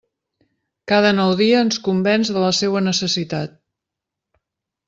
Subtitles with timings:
[0.91, 3.55] Cada nou dia ens convenç de la seua necessitat.